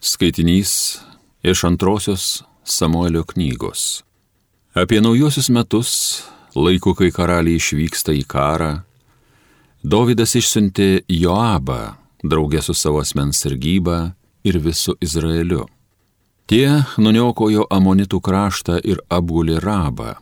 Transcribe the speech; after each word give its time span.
Skaitinys 0.00 0.98
iš 1.42 1.64
antrosios 1.64 2.42
Samuelio 2.64 3.24
knygos. 3.24 4.02
Apie 4.72 5.00
naujosius 5.00 5.50
metus, 5.52 5.90
laiku, 6.56 6.94
kai 6.96 7.10
karaliai 7.12 7.60
išvyksta 7.60 8.14
į 8.16 8.22
karą, 8.24 8.70
Dovydas 9.84 10.32
išsiuntė 10.40 11.02
Joabą 11.08 11.98
draugę 12.24 12.62
su 12.64 12.74
savo 12.74 13.00
asmens 13.04 13.42
sargyba 13.44 14.14
ir 14.44 14.58
visu 14.58 14.96
Izraeliu. 15.04 15.66
Tie 16.48 16.80
nuniokojo 16.96 17.68
Amonitų 17.68 18.22
kraštą 18.24 18.80
ir 18.80 19.04
apgulė 19.08 19.60
Rabą. 19.60 20.14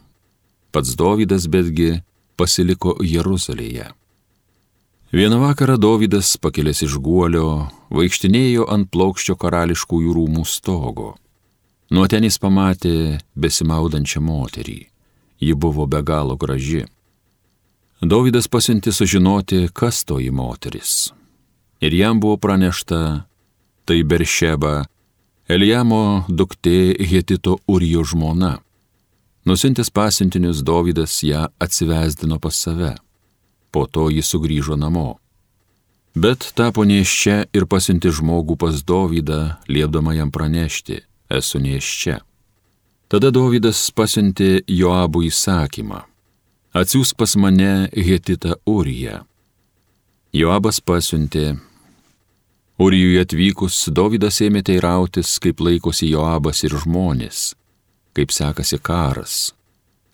Pats 0.74 0.98
Dovydas 0.98 1.46
betgi 1.46 2.00
pasiliko 2.36 2.98
Jeruzalėje. 2.98 3.92
Vieną 5.12 5.40
vakarą 5.40 5.76
Dovydas, 5.76 6.36
pakilęs 6.36 6.82
iš 6.84 6.98
guolio, 7.00 7.70
vaikštinėjo 7.96 8.66
ant 8.68 8.90
plokščio 8.92 9.38
karališkųjų 9.40 10.10
rūmų 10.12 10.42
stogo. 10.44 11.14
Nuo 11.88 12.04
ten 12.12 12.26
jis 12.28 12.36
pamatė 12.36 13.16
besimaudančią 13.32 14.20
moterį. 14.20 14.76
Ji 15.40 15.54
buvo 15.56 15.86
be 15.88 16.02
galo 16.04 16.36
graži. 16.36 16.82
Dovydas 18.04 18.50
pasiunti 18.52 18.92
sužinoti, 18.92 19.70
kas 19.72 20.04
toji 20.04 20.28
moteris. 20.28 21.14
Ir 21.80 21.96
jam 21.96 22.20
buvo 22.20 22.36
pranešta, 22.36 23.24
tai 23.88 24.04
Beršeba, 24.04 24.84
Eliamo 25.48 26.28
duktė 26.28 26.92
Hetito 27.00 27.56
Urijo 27.64 28.04
žmona. 28.04 28.58
Nusintęs 29.48 29.88
pasiuntinius 29.88 30.60
Dovydas 30.60 31.22
ją 31.24 31.48
atsivesdino 31.56 32.36
pas 32.36 32.60
save 32.60 32.98
po 33.70 33.86
to 33.86 34.08
jis 34.10 34.28
sugrįžo 34.32 34.76
namo. 34.76 35.18
Bet 36.18 36.50
tapo 36.58 36.82
neščia 36.88 37.44
ir 37.54 37.66
pasiunti 37.70 38.10
žmogų 38.10 38.56
pas 38.58 38.80
Dovydą, 38.82 39.58
liepdama 39.68 40.16
jam 40.16 40.32
pranešti, 40.34 41.02
esu 41.30 41.60
neščia. 41.62 42.18
Tada 43.08 43.30
Dovydas 43.30 43.80
pasiuntė 43.94 44.64
Joabų 44.66 45.28
įsakymą. 45.28 46.02
Atsiūs 46.76 47.14
pas 47.16 47.36
mane 47.40 47.88
Hetitą 47.92 48.58
Uriją. 48.68 49.22
Joabas 50.32 50.80
pasiuntė. 50.80 51.56
Urijui 52.78 53.20
atvykus, 53.22 53.78
Dovydas 53.94 54.42
ėmė 54.44 54.64
teirautis, 54.66 55.38
kaip 55.42 55.62
laikosi 55.64 56.10
Joabas 56.10 56.64
ir 56.66 56.76
žmonės, 56.82 57.54
kaip 58.14 58.34
sekasi 58.34 58.78
karas. 58.78 59.38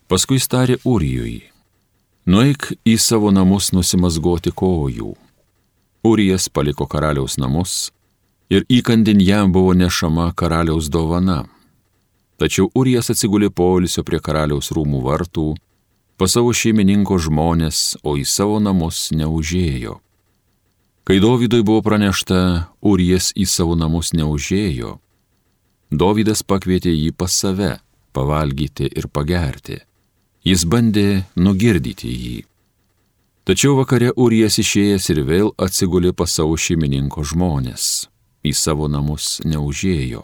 Paskui 0.07 0.39
starė 0.41 0.79
Urijui 0.85 1.54
Nueik 2.25 2.71
į 2.81 2.95
savo 2.97 3.29
namus 3.29 3.67
nusimazgoti 3.69 4.49
kojų. 4.49 5.11
Urijas 6.09 6.47
paliko 6.49 6.87
karaliaus 6.89 7.35
namus 7.37 7.91
ir 8.49 8.65
įkandin 8.65 9.21
jam 9.21 9.53
buvo 9.53 9.75
nešama 9.77 10.31
karaliaus 10.33 10.89
dovana. 10.89 11.43
Tačiau 12.41 12.71
Urijas 12.73 13.11
atsigulė 13.13 13.51
polisio 13.53 14.01
prie 14.01 14.17
karaliaus 14.17 14.71
rūmų 14.73 15.03
vartų, 15.05 15.53
pas 16.17 16.33
savo 16.33 16.49
šeimininko 16.49 17.21
žmonės, 17.21 18.01
o 18.01 18.17
į 18.17 18.25
savo 18.25 18.57
namus 18.57 19.11
neužėjo. 19.13 19.99
Kai 21.05 21.21
Dovydui 21.21 21.61
buvo 21.61 21.85
pranešta, 21.85 22.71
Urijas 22.81 23.35
į 23.37 23.45
savo 23.45 23.77
namus 23.77 24.15
neužėjo, 24.17 24.97
Dovydas 25.93 26.41
pakvietė 26.41 26.89
jį 26.89 27.13
pas 27.13 27.29
save 27.29 27.75
pavalgyti 28.17 28.89
ir 28.89 29.13
pagerti. 29.13 29.85
Jis 30.45 30.61
bandė 30.69 31.23
nugirdyti 31.41 32.11
jį. 32.11 32.35
Tačiau 33.49 33.79
vakare 33.79 34.11
Urijas 34.13 34.59
išėjęs 34.61 35.07
ir 35.09 35.21
vėl 35.25 35.47
atsigulė 35.57 36.11
pas 36.13 36.29
savo 36.37 36.53
šeimininko 36.53 37.23
žmonės. 37.25 38.05
Į 38.45 38.51
savo 38.53 38.85
namus 38.85 39.39
neužėjo. 39.41 40.21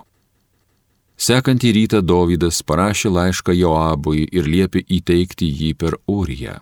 Sekantį 1.17 1.71
rytą 1.77 2.03
Dovydas 2.05 2.61
parašė 2.61 3.09
laišką 3.15 3.57
Joabui 3.57 4.27
ir 4.29 4.45
liepė 4.45 4.85
įteikti 4.97 5.49
jį 5.49 5.73
per 5.81 5.97
Uriją. 6.05 6.59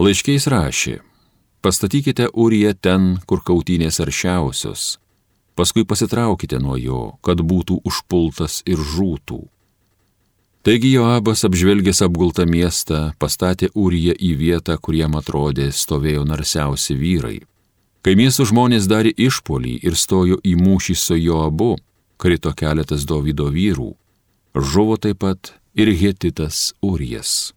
Laiškiais 0.00 0.48
rašė, 0.48 0.96
pastatykite 1.60 2.32
Uriją 2.32 2.72
ten, 2.72 3.14
kur 3.28 3.44
kautynės 3.44 4.00
aršiausios, 4.00 4.96
paskui 5.56 5.84
pasitraukite 5.84 6.56
nuo 6.56 6.80
jo, 6.80 7.06
kad 7.20 7.44
būtų 7.44 7.82
užpultas 7.84 8.62
ir 8.64 8.80
žūtų. 8.80 9.44
Taigi 10.62 10.90
Joabas 10.92 11.40
apžvelgęs 11.48 12.02
apgultą 12.04 12.44
miestą 12.44 12.98
pastatė 13.16 13.70
Uriją 13.72 14.12
į 14.12 14.34
vietą, 14.36 14.74
kur 14.76 14.92
jam 14.98 15.14
atrodė 15.16 15.70
stovėjo 15.72 16.26
narsiausi 16.28 16.96
vyrai. 17.00 17.38
Kai 18.04 18.12
miesto 18.16 18.44
žmonės 18.44 18.84
darė 18.88 19.14
išpolį 19.16 19.78
ir 19.88 19.96
stojo 19.96 20.36
į 20.44 20.52
mūšį 20.60 20.96
su 21.00 21.16
Joabu, 21.16 21.70
krito 22.20 22.52
keletas 22.52 23.06
Dovido 23.08 23.48
vyrų, 23.48 23.88
žuvo 24.52 24.98
taip 25.00 25.22
pat 25.24 25.54
ir 25.72 25.94
Hetitas 25.96 26.74
Urijas. 26.84 27.54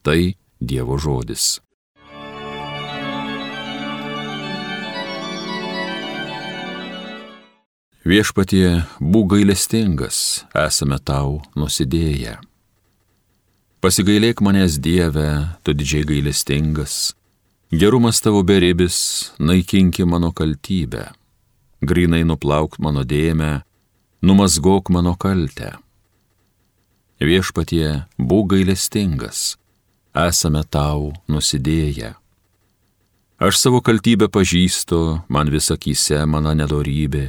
Tai 0.00 0.32
Dievo 0.60 0.96
žodis. 0.96 1.60
Viešpatie, 8.02 8.82
būk 8.98 9.28
gailestingas, 9.30 10.42
esame 10.58 10.96
tau 10.98 11.36
nusidėję. 11.54 12.34
Pasigailėk 13.78 14.40
manęs 14.42 14.80
Dieve, 14.82 15.54
tu 15.62 15.70
didžiai 15.70 16.02
gailestingas, 16.08 17.14
gerumas 17.70 18.18
tavo 18.18 18.40
beribis, 18.42 19.30
naikinki 19.38 20.02
mano 20.02 20.32
kaltybę, 20.34 21.12
grinai 21.78 22.24
nuplauk 22.26 22.74
mano 22.82 23.04
dėmę, 23.06 23.60
numazgok 24.18 24.90
mano 24.90 25.12
kaltę. 25.14 25.76
Viešpatie, 27.22 28.08
būk 28.18 28.48
gailestingas, 28.56 29.60
esame 30.10 30.64
tau 30.66 31.12
nusidėję. 31.30 32.16
Aš 33.38 33.62
savo 33.62 33.78
kaltybę 33.78 34.26
pažįstu, 34.26 35.22
man 35.30 35.54
visakyse 35.54 36.18
mano 36.26 36.50
nedorybė 36.58 37.28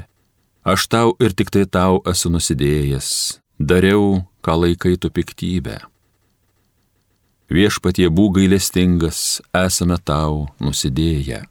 Aš 0.64 0.88
tau 0.88 1.16
ir 1.20 1.36
tik 1.36 1.50
tai 1.52 1.66
tau 1.68 2.00
esu 2.08 2.30
nusidėjęs, 2.32 3.08
dariau, 3.60 4.24
ką 4.40 4.54
laikai 4.62 4.96
tu 4.96 5.10
piktybę. 5.12 5.82
Viešpatie 7.52 8.08
būk 8.08 8.38
gailestingas, 8.38 9.42
esame 9.52 9.98
tau 10.00 10.48
nusidėję. 10.64 11.42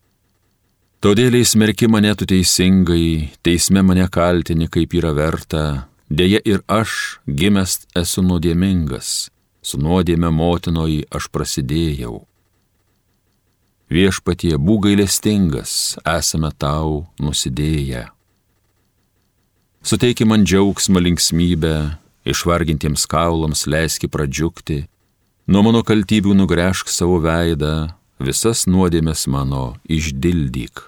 Todėl 1.05 1.37
įsmerki 1.43 1.91
mane 1.93 2.15
tu 2.17 2.25
teisingai, 2.31 3.35
teisme 3.45 3.83
mane 3.85 4.07
kaltini, 4.09 4.71
kaip 4.73 4.95
yra 4.97 5.13
verta, 5.13 5.89
dėja 6.09 6.41
ir 6.49 6.63
aš, 6.71 7.19
gimęs, 7.27 7.83
esu 7.99 8.25
nuodėmingas, 8.25 9.29
su 9.61 9.83
nuodėme 9.83 10.31
motinoji 10.33 11.03
aš 11.13 11.29
prasidėjau. 11.35 12.23
Viešpatie 13.93 14.57
būk 14.57 14.87
gailestingas, 14.87 15.99
esame 16.07 16.55
tau 16.57 17.03
nusidėję. 17.21 18.09
Suteiki 19.83 20.25
man 20.25 20.45
džiaugsmą 20.47 21.01
linksmybę, 21.03 21.75
išvargintiems 22.25 23.03
kaulams 23.11 23.67
leiski 23.67 24.07
pradžiukti, 24.07 24.85
nuo 25.51 25.63
mano 25.67 25.83
kaltybių 25.83 26.37
nugręžk 26.39 26.87
savo 26.87 27.19
veidą, 27.25 27.91
visas 28.23 28.69
nuodėmės 28.71 29.27
mano 29.27 29.75
išdildyk. 29.91 30.85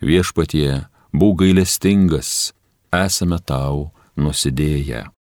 Viešpatie, 0.00 0.86
būk 1.12 1.42
gailestingas, 1.44 2.54
esame 2.96 3.42
tau 3.44 3.90
nusidėję. 4.16 5.15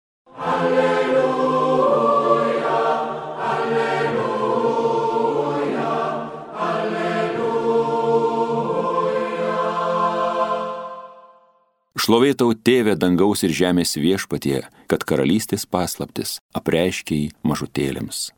Šlovėtau 12.04 12.52
tėvę 12.52 12.98
dangaus 13.00 13.46
ir 13.48 13.52
žemės 13.56 13.94
viešpatie, 13.96 14.68
kad 14.92 15.06
karalystės 15.08 15.64
paslaptis 15.64 16.34
apreiškiai 16.60 17.32
mažutėlėms. 17.48 18.36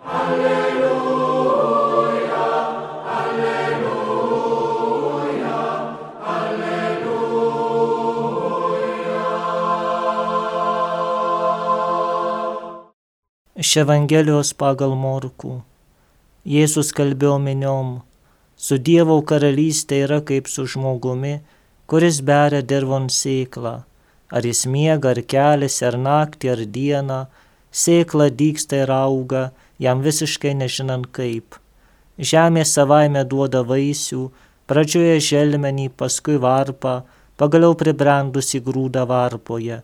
Alleluja, 0.00 1.58
alleluja, 3.18 4.00
alleluja. 6.38 7.20
Iš 13.60 13.76
Evangelijos 13.84 14.56
pagal 14.56 14.96
Morkų. 14.96 15.60
Jėzus 16.48 16.96
kalbėjo 16.96 17.36
miniom, 17.44 18.00
su 18.56 18.80
Dievo 18.80 19.20
karalystė 19.20 20.08
yra 20.08 20.24
kaip 20.24 20.48
su 20.48 20.64
žmogumi, 20.64 21.44
kuris 21.92 22.22
beria 22.24 22.62
dirvon 22.64 23.10
sėklą, 23.12 23.72
ar 24.32 24.46
jis 24.48 24.62
miega, 24.64 25.10
ar 25.10 25.18
keliasi, 25.32 25.82
ar 25.84 25.98
naktį, 26.00 26.48
ar 26.54 26.60
dieną, 26.76 27.18
sėkla 27.68 28.30
dyksta 28.32 28.78
ir 28.86 28.92
auga, 28.96 29.42
jam 29.76 30.00
visiškai 30.06 30.54
nežinant 30.56 31.10
kaip. 31.12 31.58
Žemė 32.30 32.64
savaime 32.70 33.26
duoda 33.28 33.60
vaisių, 33.68 34.22
pradžioje 34.72 35.18
želmenį, 35.26 35.90
paskui 36.00 36.38
varpą, 36.40 36.94
pagaliau 37.36 37.76
pribrendusi 37.76 38.62
grūdą 38.64 39.04
varpoje. 39.12 39.82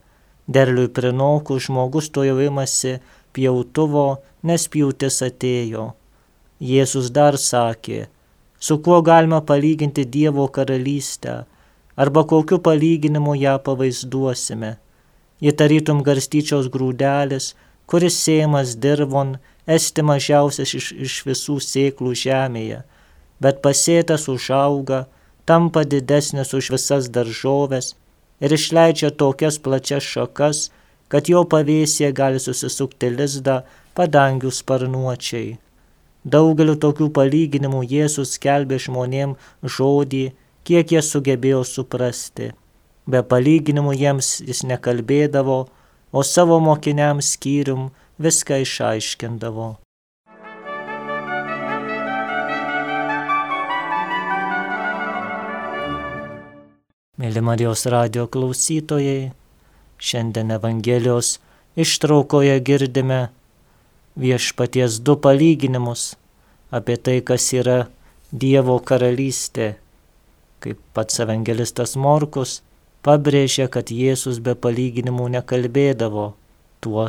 Derliui 0.49 0.89
prinokų 0.89 1.59
žmogus 1.67 2.09
to 2.09 2.25
jau 2.25 2.39
imasi 2.41 2.95
pjautuvo, 3.37 4.07
nes 4.49 4.65
pjūtis 4.73 5.21
atėjo. 5.29 5.91
Jėzus 6.73 7.13
dar 7.13 7.37
sakė, 7.37 8.07
su 8.57 8.81
kuo 8.81 9.03
galima 9.05 9.45
palyginti 9.53 10.09
Dievo 10.09 10.49
karalystę, 10.49 11.43
arba 12.03 12.23
kokiu 12.31 12.59
palyginimu 12.67 13.35
ją 13.45 13.55
pavaizduosime. 13.67 14.71
Ji 15.45 15.53
tarytum 15.61 16.03
garstyčios 16.07 16.71
grūdelis, 16.75 17.53
kuris 17.91 18.17
sėmas 18.25 18.75
dirvon, 18.85 19.37
esti 19.77 20.05
mažiausias 20.11 20.75
iš, 20.79 20.89
iš 21.07 21.15
visų 21.29 21.59
sėklų 21.71 22.15
žemėje, 22.23 22.81
bet 23.43 23.63
pasėtas 23.67 24.27
užauga, 24.35 25.07
tampa 25.49 25.85
didesnis 25.93 26.55
už 26.59 26.71
visas 26.75 27.11
daržovės 27.17 27.95
ir 28.41 28.55
išleidžia 28.59 29.11
tokias 29.23 29.59
plačias 29.65 30.07
šakas, 30.15 30.69
kad 31.09 31.31
jo 31.33 31.45
pavėsėje 31.53 32.11
gali 32.21 32.41
susisukti 32.43 33.11
lizdą 33.15 33.63
padangių 33.99 34.53
sparnuočiai. 34.55 35.57
Daugeliu 36.35 36.75
tokių 36.77 37.09
palyginimų 37.17 37.83
Jėzus 37.95 38.35
skelbė 38.37 38.79
žmonėm 38.85 39.35
žodį, 39.77 40.27
kiek 40.69 40.93
jie 40.93 41.01
sugebėjo 41.01 41.63
suprasti. 41.65 42.51
Be 43.09 43.23
palyginimų 43.25 43.95
jiems 43.97 44.35
jis 44.45 44.67
nekalbėdavo, 44.69 45.59
o 46.13 46.21
savo 46.25 46.59
mokiniams 46.61 47.33
skyrium 47.37 47.89
viską 48.21 48.61
išaiškindavo. 48.67 49.69
Mėly 57.19 57.41
Marijos 57.43 57.89
radio 57.91 58.29
klausytojai, 58.31 59.33
šiandien 59.99 60.53
Evangelijos 60.55 61.39
ištraukoje 61.75 62.61
girdime 62.63 63.25
viešpaties 64.21 65.01
du 65.03 65.17
palyginimus 65.17 66.13
apie 66.71 67.01
tai, 67.01 67.19
kas 67.25 67.49
yra 67.57 67.87
Dievo 68.31 68.77
karalystė. 68.85 69.79
Kaip 70.65 70.81
pats 70.95 71.21
evangelistas 71.23 71.95
Morkus 71.97 72.59
pabrėžė, 73.07 73.69
kad 73.71 73.93
Jėzus 73.95 74.41
be 74.43 74.57
palyginimų 74.59 75.29
nekalbėdavo, 75.37 76.33
tuo 76.83 77.09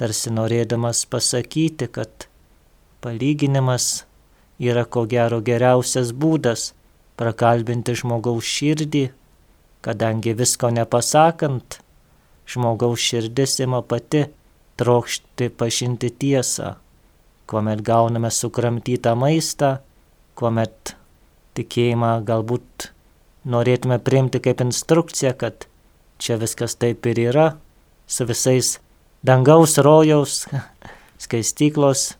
tarsi 0.00 0.32
norėdamas 0.34 1.04
pasakyti, 1.06 1.86
kad 1.86 2.26
palyginimas 3.04 4.04
yra 4.58 4.84
ko 4.84 5.06
gero 5.06 5.38
geriausias 5.44 6.10
būdas 6.12 6.72
prakalbinti 7.20 7.94
žmogaus 8.02 8.48
širdį 8.48 9.06
kadangi 9.80 10.34
visko 10.36 10.70
nepasakant, 10.70 11.80
žmogaus 12.48 13.00
širdis 13.00 13.58
ima 13.64 13.80
pati 13.82 14.26
trokšti 14.80 15.50
pažinti 15.56 16.10
tiesą, 16.20 16.74
kuomet 17.48 17.82
gauname 17.84 18.30
sukramtytą 18.30 19.16
maistą, 19.16 19.78
kuomet 20.36 20.94
tikėjimą 21.58 22.12
galbūt 22.28 22.90
norėtume 23.50 23.98
priimti 24.04 24.40
kaip 24.42 24.62
instrukciją, 24.64 25.34
kad 25.38 25.66
čia 26.20 26.36
viskas 26.40 26.76
taip 26.76 27.06
ir 27.10 27.20
yra, 27.30 27.46
su 28.06 28.26
visais 28.28 28.78
dangaus 29.26 29.78
rojaus, 29.78 30.44
skaistyklos 31.24 32.14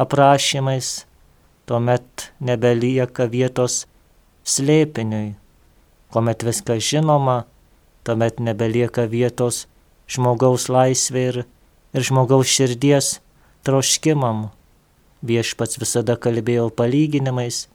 aprašymais, 0.00 1.04
tuomet 1.66 2.30
nebelieka 2.40 3.26
vietos 3.30 3.84
slėpiniui, 4.46 5.34
kuomet 6.10 6.44
viskas 6.46 6.82
žinoma, 6.86 7.44
tuomet 8.04 8.40
nebelieka 8.42 9.06
vietos 9.10 9.66
žmogaus 10.10 10.68
laisvė 10.72 11.26
ir, 11.32 11.42
ir 11.94 12.06
žmogaus 12.06 12.50
širdies 12.50 13.18
troškimam. 13.66 14.48
Viešpats 15.26 15.76
visada 15.78 16.16
kalbėjo 16.16 16.70
palyginimais, 16.72 17.66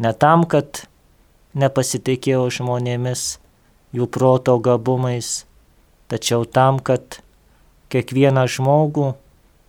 ne 0.00 0.12
tam, 0.16 0.46
kad 0.48 0.84
nepasitikėjo 1.54 2.46
žmonėmis, 2.58 3.38
jų 3.96 4.06
proto 4.10 4.56
gabumais, 4.62 5.44
tačiau 6.10 6.46
tam, 6.46 6.78
kad 6.80 7.20
kiekvieną 7.92 8.46
žmogų, 8.50 9.12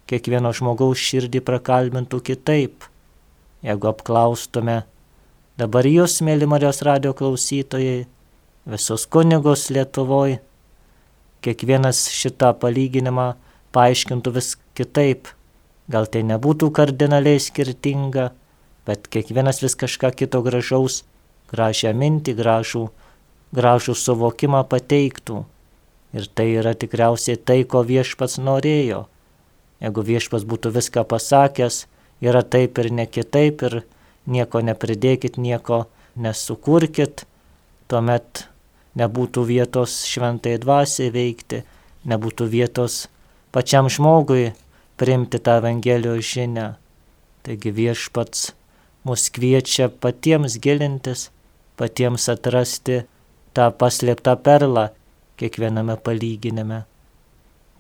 kiekvieno 0.10 0.54
žmogaus 0.56 1.02
širdį 1.02 1.44
prakalbintų 1.46 2.22
kitaip. 2.32 2.88
Jeigu 3.62 3.92
apklaustume 3.92 4.82
Dabar 5.62 5.86
jūs, 5.86 6.22
mėly 6.26 6.48
Marijos 6.50 6.80
radio 6.82 7.12
klausytojai, 7.14 8.08
visus 8.72 9.04
kunigus 9.14 9.68
Lietuvoje, 9.70 10.40
kiekvienas 11.46 12.00
šitą 12.10 12.54
palyginimą 12.58 13.26
paaiškintų 13.76 14.34
vis 14.40 14.56
kitaip. 14.80 15.30
Gal 15.92 16.08
tai 16.10 16.24
nebūtų 16.26 16.72
kardinaliai 16.74 17.42
skirtinga, 17.44 18.32
bet 18.86 19.08
kiekvienas 19.12 19.62
vis 19.64 19.76
kažką 19.78 20.12
kito 20.18 20.42
gražaus, 20.46 21.04
gražią 21.52 21.94
mintį, 21.98 22.36
gražų, 22.40 22.88
gražų 23.56 23.96
suvokimą 23.98 24.64
pateiktų. 24.72 25.44
Ir 26.12 26.28
tai 26.36 26.48
yra 26.60 26.74
tikriausiai 26.76 27.40
tai, 27.40 27.62
ko 27.64 27.86
viešpats 27.88 28.40
norėjo. 28.42 29.06
Jeigu 29.82 30.04
viešpats 30.06 30.46
būtų 30.46 30.74
viską 30.76 31.06
pasakęs, 31.08 31.86
yra 32.22 32.44
taip 32.44 32.78
ir 32.82 32.92
ne 32.92 33.08
kitaip 33.08 33.64
ir 33.68 33.82
nieko 34.28 34.62
nepridėkit, 34.62 35.38
nieko 35.38 35.86
nesukurkit, 36.16 37.26
tuomet 37.88 38.46
nebūtų 39.00 39.46
vietos 39.48 40.02
šventai 40.10 40.58
dvasiai 40.62 41.12
veikti, 41.14 41.64
nebūtų 42.06 42.48
vietos 42.52 43.06
pačiam 43.56 43.90
žmogui 43.90 44.52
priimti 45.00 45.40
tą 45.40 45.60
Evangelijos 45.62 46.28
žinę. 46.36 46.74
Taigi 47.42 47.72
viešpats 47.74 48.52
mus 49.04 49.30
kviečia 49.34 49.90
patiems 49.90 50.58
gilintis, 50.62 51.30
patiems 51.78 52.28
atrasti 52.30 53.02
tą 53.58 53.70
paslėptą 53.74 54.36
perlą 54.46 54.90
kiekviename 55.42 55.98
palyginime. 56.06 56.84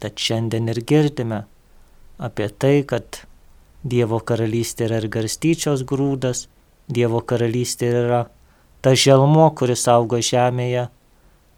Tad 0.02 0.18
šiandien 0.18 0.72
ir 0.74 0.82
girdime 0.82 1.44
apie 2.18 2.50
tai, 2.50 2.82
kad 2.88 3.26
Dievo 3.82 4.20
karalystė 4.22 4.86
yra 4.86 5.00
ir 5.02 5.08
garstyčios 5.10 5.82
grūdas, 5.90 6.46
Dievo 6.86 7.22
karalystė 7.26 7.88
yra 8.04 8.20
ta 8.82 8.94
želmo, 8.94 9.48
kuris 9.58 9.88
auga 9.90 10.20
žemėje 10.22 10.88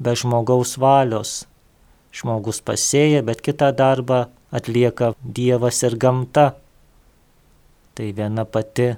be 0.04 0.14
žmogaus 0.20 0.78
valios. 0.80 1.44
Žmogus 2.14 2.62
pasėja, 2.62 3.24
bet 3.26 3.42
kitą 3.42 3.72
darbą 3.76 4.28
atlieka 4.54 5.14
Dievas 5.24 5.82
ir 5.84 5.98
gamta. 6.00 6.54
Tai 7.94 8.12
viena 8.16 8.46
pati 8.46 8.94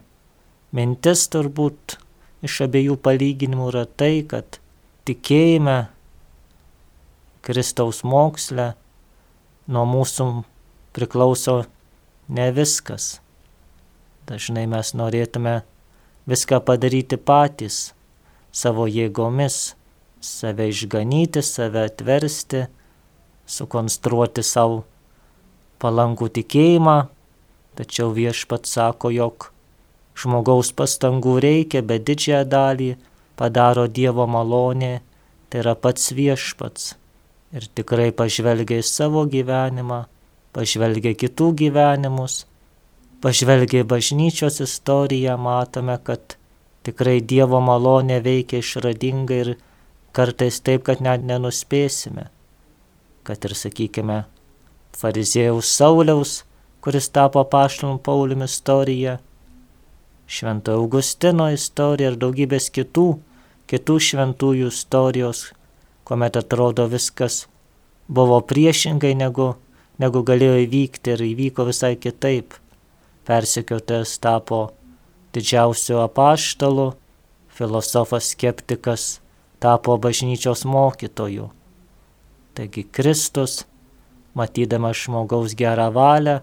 mintis 0.75 1.25
turbūt 1.31 1.97
iš 2.45 2.61
abiejų 2.67 2.97
palyginimų 3.01 3.69
yra 3.71 3.85
tai, 3.87 4.25
kad 4.27 4.59
tikėjime 5.07 5.77
Kristaus 7.45 8.01
moksle 8.03 8.73
nuo 9.71 9.85
mūsų 9.89 10.27
priklauso 10.97 11.63
ne 12.27 12.49
viskas. 12.55 13.19
Dažnai 14.25 14.65
mes 14.69 14.91
norėtume 14.97 15.59
viską 16.25 16.59
padaryti 16.65 17.17
patys, 17.21 17.93
savo 18.51 18.87
jėgomis, 18.89 19.75
save 20.25 20.69
išganyti, 20.71 21.43
save 21.45 21.85
atversti, 21.85 22.65
sukonstruoti 23.45 24.41
savo 24.41 24.83
palankų 25.81 26.31
tikėjimą, 26.39 26.97
tačiau 27.77 28.09
viešpat 28.15 28.65
sako, 28.65 29.11
jog 29.13 29.51
žmogaus 30.15 30.71
pastangų 30.75 31.37
reikia, 31.43 31.81
bet 31.83 32.05
didžiąją 32.07 32.43
dalį 32.49 32.89
padaro 33.39 33.87
Dievo 33.87 34.27
malonė, 34.27 35.01
tai 35.49 35.61
yra 35.63 35.75
pats 35.75 36.11
viešpats. 36.15 36.93
Ir 37.55 37.67
tikrai 37.77 38.09
pažvelgia 38.15 38.81
į 38.81 38.87
savo 38.87 39.23
gyvenimą, 39.31 40.05
pažvelgia 40.55 41.13
kitų 41.15 41.51
gyvenimus, 41.61 42.43
pažvelgia 43.23 43.83
bažnyčios 43.87 44.59
istoriją, 44.63 45.37
matome, 45.39 45.97
kad 46.03 46.37
tikrai 46.87 47.19
Dievo 47.21 47.61
malonė 47.63 48.21
veikia 48.23 48.63
išradingai 48.63 49.39
ir 49.43 49.51
kartais 50.15 50.61
taip, 50.63 50.85
kad 50.87 51.03
net 51.03 51.23
nenuspėsime. 51.27 52.29
Kad 53.25 53.47
ir, 53.47 53.55
sakykime, 53.57 54.23
farizėjaus 54.95 55.71
Sauliaus, 55.75 56.43
kuris 56.85 57.09
tapo 57.09 57.41
paštalum 57.49 57.97
Pauliumi 57.99 58.45
istorija, 58.45 59.17
Švento 60.27 60.73
Augustino 60.79 61.49
istorija 61.53 62.11
ir 62.11 62.17
daugybės 62.21 62.71
kitų, 62.73 63.09
kitų 63.69 63.99
šventųjų 64.07 64.71
istorijos, 64.73 65.51
kuomet 66.05 66.37
atrodo 66.41 66.87
viskas 66.89 67.45
buvo 68.07 68.39
priešingai 68.41 69.13
negu 69.17 69.53
negu 70.01 70.23
galėjo 70.27 70.59
įvykti 70.65 71.13
ir 71.15 71.23
įvyko 71.31 71.67
visai 71.69 71.95
kitaip. 71.99 72.55
Persekiotas 73.25 74.17
tapo 74.21 74.69
didžiausiu 75.35 76.01
apaštalu, 76.03 76.91
filosofas 77.49 78.31
skeptikas 78.33 79.19
tapo 79.63 79.95
bažnyčios 79.97 80.65
mokytoju. 80.67 81.49
Taigi 82.55 82.85
Kristus, 82.91 83.63
matydamas 84.35 84.99
žmogaus 85.05 85.55
gerą 85.57 85.89
valią, 85.95 86.39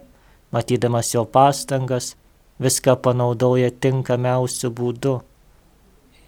matydamas 0.52 1.12
jo 1.14 1.24
pastangas, 1.24 2.16
viską 2.62 2.96
panaudoja 3.04 3.70
tinkamiausių 3.84 4.70
būdų 4.78 5.14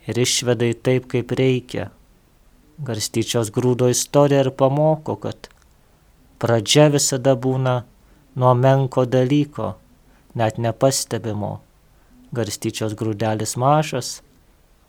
ir 0.08 0.20
išveda 0.20 0.68
į 0.72 0.76
taip, 0.86 1.08
kaip 1.12 1.32
reikia. 1.38 1.90
Garstyčios 2.84 3.52
grūdo 3.54 3.88
istorija 3.92 4.42
ir 4.44 4.50
pamoko, 4.58 5.16
kad 5.16 5.48
pradžia 6.42 6.88
visada 6.92 7.36
būna 7.38 7.84
nuo 8.34 8.52
menko 8.58 9.04
dalyko, 9.06 9.74
net 10.34 10.58
nepastebimo. 10.58 11.60
Garstyčios 12.34 12.96
grūdelis 12.98 13.54
mažas, 13.60 14.18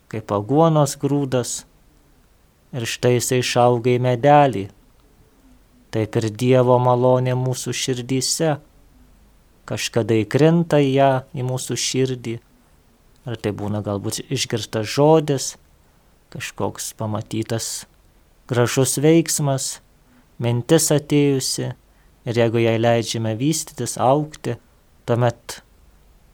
kaip 0.09 0.33
aguonos 0.33 0.97
grūdas, 0.97 1.59
ir 2.73 2.87
štai 2.89 3.15
jisai 3.19 3.43
išauga 3.43 3.93
į 3.93 4.01
medelį. 4.01 4.65
Taip 5.93 6.17
ir 6.19 6.31
Dievo 6.33 6.75
malonė 6.81 7.37
mūsų 7.39 7.71
širdyse 7.71 8.55
kažkada 9.69 10.17
įkrinta 10.22 10.79
į 10.84 10.91
ją, 10.93 11.12
į 11.34 11.45
mūsų 11.48 11.77
širdį. 11.79 12.36
Ar 13.25 13.39
tai 13.41 13.51
būna 13.57 13.81
galbūt 13.86 14.22
išgirstas 14.29 14.88
žodis, 14.93 15.55
kažkoks 16.34 16.93
pamatytas 17.00 17.88
gražus 18.50 19.00
veiksmas, 19.01 19.79
mintis 20.38 20.91
atėjusi 20.93 21.72
ir 22.25 22.41
jeigu 22.41 22.62
jai 22.62 22.77
leidžiame 22.77 23.34
vystytis, 23.39 23.98
aukti, 24.01 24.60
tuomet 25.05 25.62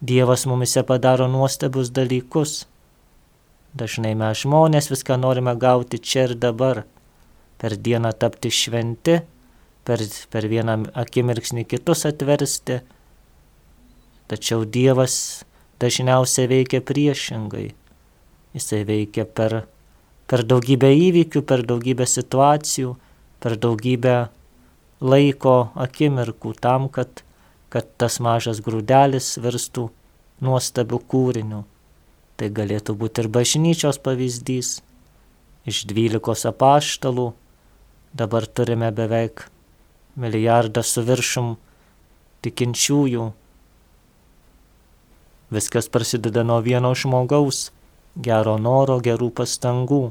Dievas 0.02 0.48
mumise 0.50 0.82
padaro 0.82 1.28
nuostabius 1.30 1.92
dalykus. 1.94 2.64
Dažnai 3.78 4.16
mes 4.18 4.40
žmonės 4.42 4.90
viską 4.90 5.20
norime 5.22 5.54
gauti 5.62 6.00
čia 6.02 6.24
ir 6.26 6.34
dabar, 6.42 6.82
per 7.62 7.76
dieną 7.78 8.10
tapti 8.18 8.50
šventi, 8.50 9.20
per, 9.86 10.02
per 10.34 10.48
vieną 10.50 10.80
akimirksnį 11.04 11.68
kitus 11.70 12.08
atversti, 12.10 12.80
Tačiau 14.32 14.64
Dievas 14.64 15.44
dažniausiai 15.84 16.48
veikia 16.48 16.80
priešingai. 16.80 17.74
Jisai 18.56 18.86
veikia 18.88 19.26
per, 19.28 19.66
per 20.24 20.46
daugybę 20.48 20.88
įvykių, 20.96 21.42
per 21.44 21.66
daugybę 21.68 22.08
situacijų, 22.08 22.94
per 23.44 23.58
daugybę 23.60 24.14
laiko 25.04 25.56
akimirkų 25.76 26.54
tam, 26.64 26.88
kad, 26.88 27.26
kad 27.74 27.90
tas 28.00 28.22
mažas 28.24 28.62
grūdelis 28.64 29.34
virstų 29.44 29.90
nuostabių 30.48 31.02
kūrinių. 31.12 31.62
Tai 32.40 32.52
galėtų 32.62 32.96
būti 33.04 33.26
ir 33.26 33.30
bažnyčios 33.36 34.00
pavyzdys. 34.00 34.78
Iš 35.68 35.84
dvylikos 35.92 36.48
apaštalų 36.48 37.34
dabar 38.16 38.48
turime 38.48 38.96
beveik 38.96 39.44
milijardą 40.16 40.88
su 40.88 41.04
viršum 41.04 41.54
tikinčiųjų 42.48 43.28
Viskas 45.52 45.90
prasideda 45.92 46.46
nuo 46.48 46.62
vieno 46.64 46.94
žmogaus, 46.96 47.72
gero 48.16 48.56
noro, 48.58 49.00
gerų 49.04 49.32
pastangų. 49.36 50.04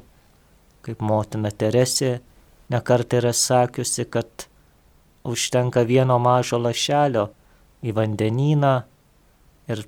Kaip 0.85 1.01
motina 1.01 1.49
Teresė 1.53 2.19
nekart 2.73 3.17
yra 3.17 3.33
sakiusi, 3.37 4.05
kad 4.05 4.47
užtenka 5.25 5.85
vieno 5.89 6.19
mažo 6.21 6.61
lašelio 6.61 7.31
į 7.81 7.95
vandenyną 7.97 8.75
ir 9.73 9.85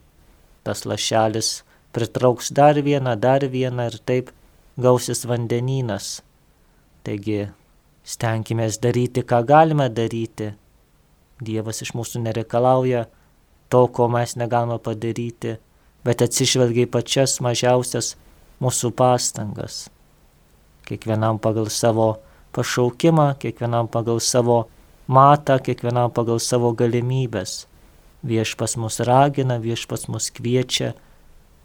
tas 0.65 0.85
lašelis 0.89 1.63
pritrauks 1.93 2.53
dar 2.53 2.81
vieną, 2.81 3.17
dar 3.21 3.45
vieną 3.45 3.89
ir 3.93 3.99
taip 4.09 4.33
gausis 4.81 5.27
vandenynas. 5.29 6.23
Taigi 7.05 7.51
stenkime 8.05 8.69
daryti, 8.83 9.23
ką 9.23 9.43
galime 9.45 9.89
daryti. 9.89 10.53
Dievas 11.43 11.83
iš 11.83 11.93
mūsų 11.99 12.23
nereikalauja 12.23 13.07
to, 13.73 13.87
ko 13.89 14.09
mes 14.13 14.37
negalime 14.37 14.77
padaryti, 14.83 15.57
bet 16.05 16.25
atsižvelgia 16.25 16.85
į 16.85 16.93
pačias 16.93 17.39
mažiausias 17.45 18.15
mūsų 18.63 18.93
pastangas. 18.99 19.87
Kiekvienam 20.87 21.41
pagal 21.41 21.71
savo 21.73 22.19
pašaukimą, 22.53 23.33
kiekvienam 23.41 23.89
pagal 23.89 24.21
savo 24.21 24.67
matą, 25.09 25.57
kiekvienam 25.63 26.13
pagal 26.13 26.43
savo 26.43 26.75
galimybės. 26.77 27.65
Viešpas 28.23 28.77
mus 28.79 29.01
ragina, 29.03 29.59
viešpas 29.59 30.07
mus 30.13 30.29
kviečia 30.35 30.93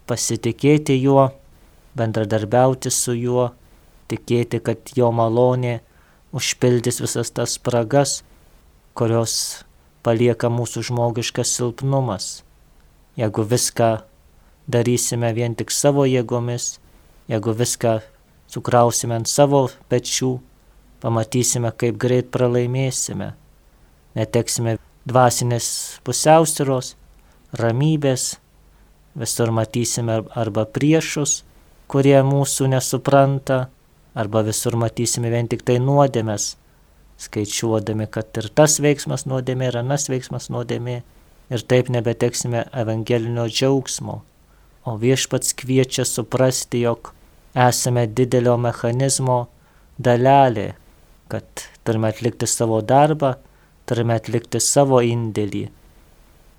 pasitikėti 0.07 0.95
juo, 1.01 1.27
bendradarbiauti 1.97 2.89
su 2.93 3.13
juo, 3.17 3.51
tikėti, 4.09 4.61
kad 4.63 4.95
jo 4.95 5.11
malonė 5.11 5.81
užpildys 6.37 7.01
visas 7.03 7.33
tas 7.35 7.57
spragas, 7.59 8.21
kurios 8.97 9.66
palieka 10.07 10.47
mūsų 10.47 10.85
žmogiškas 10.87 11.51
silpnumas. 11.59 12.27
Jeigu 13.19 13.43
viską 13.43 13.89
darysime 14.71 15.33
vien 15.35 15.55
tik 15.59 15.73
savo 15.75 16.05
jėgomis, 16.07 16.77
jeigu 17.27 17.51
viską 17.59 17.97
sukrausime 18.47 19.17
ant 19.19 19.27
savo 19.27 19.65
pečių, 19.91 20.37
pamatysime, 21.03 21.73
kaip 21.75 21.99
greit 21.99 22.31
pralaimėsime. 22.31 23.33
Neteksime 24.17 24.77
dvasinės 25.07 25.67
pusiausvyros, 26.07 26.95
ramybės, 27.59 28.37
visur 29.17 29.51
matysime 29.55 30.21
arba 30.37 30.65
priešus, 30.65 31.41
kurie 31.91 32.17
mūsų 32.23 32.71
nesupranta, 32.73 33.67
arba 34.17 34.43
visur 34.47 34.77
matysime 34.79 35.31
vien 35.33 35.51
tik 35.51 35.63
tai 35.67 35.77
nuodėmės, 35.83 36.55
skaičiuodami, 37.17 38.07
kad 38.07 38.37
ir 38.37 38.49
tas 38.53 38.77
veiksmas 38.83 39.25
nuodėmė, 39.29 39.71
ir 39.71 39.79
anas 39.81 40.07
veiksmas 40.11 40.49
nuodėmė, 40.53 41.01
ir 41.49 41.63
taip 41.71 41.89
nebeteksime 41.93 42.65
evangelinio 42.77 43.47
džiaugsmo. 43.49 44.21
O 44.87 44.95
viešpats 45.01 45.55
kviečia 45.57 46.05
suprasti, 46.07 46.83
jog 46.85 47.11
esame 47.57 48.05
didelio 48.07 48.55
mechanizmo 48.61 49.47
dalelė, 49.97 50.75
kad 51.27 51.65
turime 51.83 52.11
atlikti 52.13 52.47
savo 52.47 52.79
darbą, 52.85 53.33
turime 53.89 54.15
atlikti 54.19 54.61
savo 54.63 55.01
indėlį, 55.03 55.65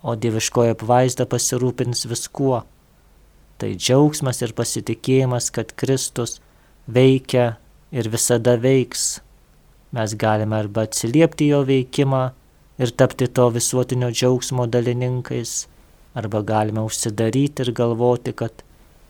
o 0.02 0.14
dieviškoji 0.18 0.74
apvaizda 0.74 1.28
pasirūpins 1.30 2.04
viskuo. 2.10 2.64
Tai 3.58 3.70
džiaugsmas 3.74 4.42
ir 4.44 4.52
pasitikėjimas, 4.58 5.48
kad 5.54 5.72
Kristus 5.78 6.38
veikia 6.86 7.56
ir 7.90 8.10
visada 8.12 8.54
veiks 8.60 9.18
Mes 9.92 10.14
galime 10.14 10.56
arba 10.56 10.84
atsiliepti 10.84 11.48
jo 11.48 11.62
veikimą 11.64 12.22
ir 12.78 12.90
tapti 13.00 13.26
to 13.26 13.48
visuotinio 13.54 14.10
džiaugsmo 14.12 14.66
dalininkais, 14.68 15.52
arba 16.14 16.42
galime 16.42 16.84
užsidaryti 16.84 17.64
ir 17.64 17.72
galvoti, 17.72 18.34
kad, 18.36 18.64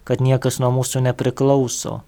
kad 0.05 0.23
niekas 0.23 0.61
nuo 0.63 0.71
mūsų 0.79 1.03
nepriklauso. 1.09 1.99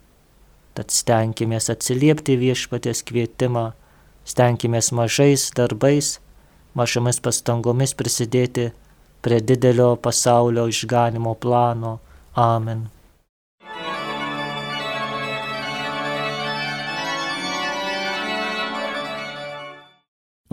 Tad 0.79 0.95
stenkimės 0.95 1.67
atsiliepti 1.73 2.37
viešpatės 2.39 3.03
kvietimą, 3.09 3.73
stenkimės 4.25 4.93
mažais 4.95 5.49
darbais, 5.57 6.19
mažomis 6.79 7.19
pastangomis 7.25 7.97
prisidėti 7.99 8.71
prie 9.21 9.43
didelio 9.43 9.97
pasaulio 9.97 10.69
išganimo 10.71 11.35
plano. 11.35 11.99
Amen. 12.39 12.87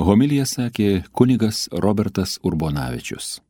Homilija 0.07 0.45
sakė 0.47 1.01
kunigas 1.11 1.65
Robertas 1.83 2.37
Urbonavičius. 2.47 3.41